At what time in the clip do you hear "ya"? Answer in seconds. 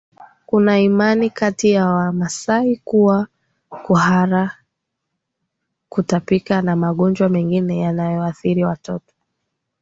1.71-1.87